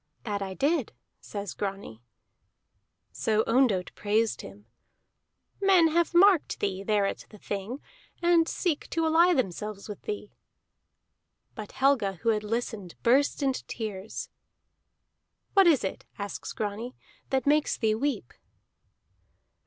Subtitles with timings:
[0.23, 2.01] "That I did," says Grani.
[3.11, 4.65] So Ondott praised him.
[5.61, 7.79] "Men have marked thee, there at the Thing,
[8.19, 10.33] and seek to ally themselves with thee."
[11.53, 14.29] But Helga, who had listened, burst into tears.
[15.53, 16.95] "What is it," asks Grani,
[17.29, 18.33] "that makes thee weep?"